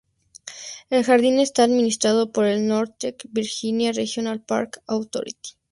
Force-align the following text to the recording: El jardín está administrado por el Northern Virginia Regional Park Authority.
El 0.89 1.03
jardín 1.03 1.39
está 1.39 1.61
administrado 1.63 2.31
por 2.31 2.45
el 2.45 2.65
Northern 2.67 3.17
Virginia 3.29 3.91
Regional 3.91 4.41
Park 4.41 4.81
Authority. 4.87 5.51